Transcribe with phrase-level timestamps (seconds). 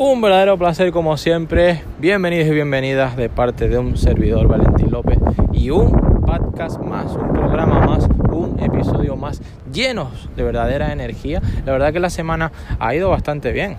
[0.00, 1.82] Un verdadero placer como siempre.
[1.98, 5.18] Bienvenidos y bienvenidas de parte de un servidor Valentín López
[5.52, 5.90] y un
[6.24, 11.42] podcast más, un programa más, un episodio más llenos de verdadera energía.
[11.66, 13.76] La verdad que la semana ha ido bastante bien.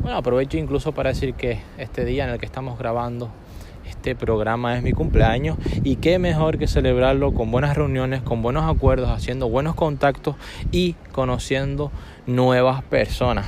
[0.00, 3.30] Bueno, aprovecho incluso para decir que este día en el que estamos grabando
[3.88, 8.70] este programa es mi cumpleaños y qué mejor que celebrarlo con buenas reuniones, con buenos
[8.70, 10.36] acuerdos, haciendo buenos contactos
[10.70, 11.90] y conociendo
[12.26, 13.46] nuevas personas.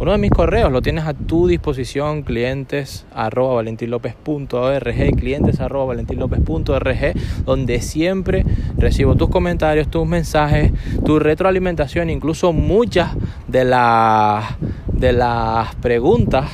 [0.00, 7.12] Uno de mis correos lo tienes a tu disposición, clientes arroba valentinlopez.org, clientes arroba valentinlopez.org,
[7.44, 8.46] donde siempre
[8.78, 10.72] recibo tus comentarios, tus mensajes,
[11.04, 13.14] tu retroalimentación, incluso muchas
[13.46, 14.56] de las,
[14.90, 16.48] de las preguntas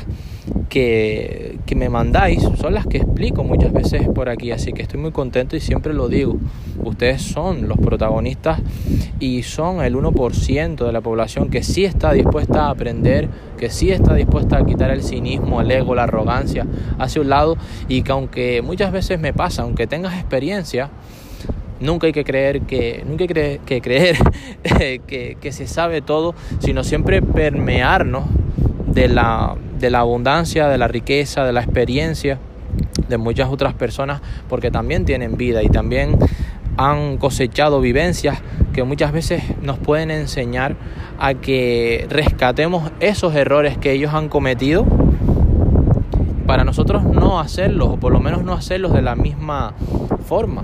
[0.68, 4.98] que, que, me mandáis son las que explico muchas veces por aquí, así que estoy
[4.98, 6.36] muy contento y siempre lo digo.
[6.86, 8.60] Ustedes son los protagonistas
[9.18, 13.28] y son el 1% de la población que sí está dispuesta a aprender,
[13.58, 16.64] que sí está dispuesta a quitar el cinismo, el ego, la arrogancia
[17.00, 17.56] hacia un lado
[17.88, 20.90] y que aunque muchas veces me pasa, aunque tengas experiencia,
[21.78, 24.16] Nunca hay que creer que, nunca hay que creer
[25.06, 28.24] que, que se sabe todo, sino siempre permearnos
[28.86, 32.38] de la, de la abundancia, de la riqueza, de la experiencia
[33.08, 36.18] de muchas otras personas, porque también tienen vida y también
[36.76, 40.76] han cosechado vivencias que muchas veces nos pueden enseñar
[41.18, 44.84] a que rescatemos esos errores que ellos han cometido
[46.46, 49.74] para nosotros no hacerlos, o por lo menos no hacerlos de la misma
[50.26, 50.62] forma.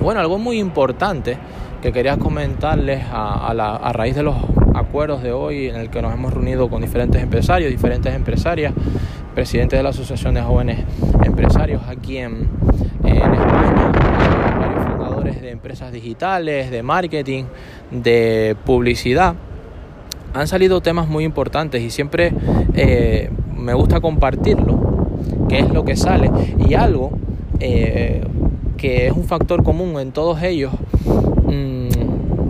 [0.00, 1.38] Bueno, algo muy importante
[1.82, 4.36] que quería comentarles a, la, a raíz de los
[4.74, 8.72] acuerdos de hoy en el que nos hemos reunido con diferentes empresarios, diferentes empresarias,
[9.34, 10.84] presidentes de la Asociación de Jóvenes
[11.24, 12.48] Empresarios aquí en,
[13.04, 13.77] en España,
[15.40, 17.44] de empresas digitales, de marketing,
[17.90, 19.34] de publicidad.
[20.34, 22.32] Han salido temas muy importantes y siempre
[22.74, 25.08] eh, me gusta compartirlo,
[25.48, 27.12] qué es lo que sale y algo
[27.60, 28.24] eh,
[28.76, 30.72] que es un factor común en todos ellos.
[31.46, 31.88] Mmm,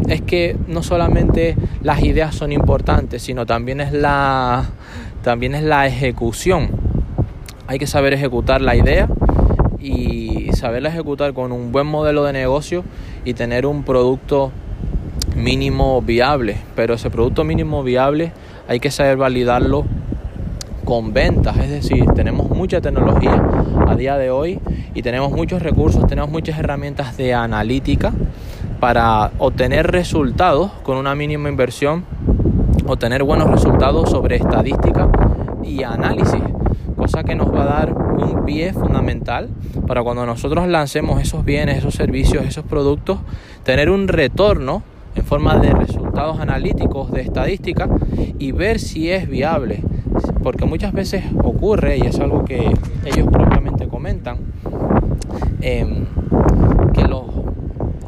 [0.08, 4.70] es que no solamente las ideas son importantes, sino también es la,
[5.22, 6.70] también es la ejecución.
[7.66, 9.08] Hay que saber ejecutar la idea
[9.80, 12.84] y saberla ejecutar con un buen modelo de negocio
[13.24, 14.50] y tener un producto
[15.36, 16.56] mínimo viable.
[16.74, 18.32] Pero ese producto mínimo viable
[18.68, 19.84] hay que saber validarlo
[20.84, 21.56] con ventas.
[21.58, 23.42] Es decir, tenemos mucha tecnología
[23.86, 24.58] a día de hoy
[24.94, 28.12] y tenemos muchos recursos, tenemos muchas herramientas de analítica
[28.80, 32.04] para obtener resultados con una mínima inversión,
[32.86, 35.08] obtener buenos resultados sobre estadística
[35.62, 36.40] y análisis,
[36.96, 39.48] cosa que nos va a dar un pie fundamental
[39.86, 43.18] para cuando nosotros lancemos esos bienes, esos servicios, esos productos,
[43.64, 44.82] tener un retorno
[45.14, 47.88] en forma de resultados analíticos, de estadística
[48.38, 49.82] y ver si es viable.
[50.42, 52.72] Porque muchas veces ocurre, y es algo que
[53.04, 54.38] ellos propiamente comentan,
[55.60, 56.04] eh,
[56.94, 57.24] que los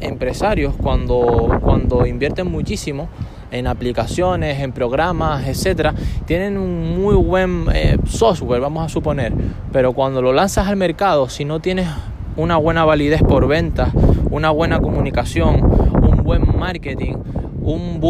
[0.01, 3.09] empresarios cuando, cuando invierten muchísimo
[3.51, 5.93] en aplicaciones, en programas, etcétera,
[6.25, 9.33] tienen un muy buen eh, software, vamos a suponer,
[9.71, 11.87] pero cuando lo lanzas al mercado, si no tienes
[12.37, 13.89] una buena validez por ventas,
[14.29, 15.61] una buena comunicación,
[16.01, 17.15] un buen marketing,
[17.61, 18.01] un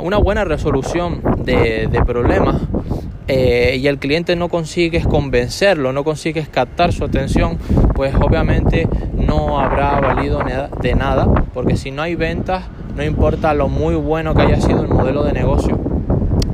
[0.00, 2.62] una buena resolución de, de problemas,
[3.28, 7.56] eh, y el cliente no consigues convencerlo, no consigues captar su atención,
[7.94, 10.40] pues obviamente no habrá valido
[10.80, 12.64] de nada, porque si no hay ventas,
[12.96, 15.78] no importa lo muy bueno que haya sido el modelo de negocio,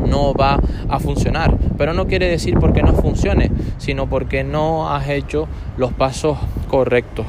[0.06, 1.56] no va a funcionar.
[1.76, 6.38] Pero no quiere decir porque no funcione, sino porque no has hecho los pasos
[6.68, 7.26] correctos.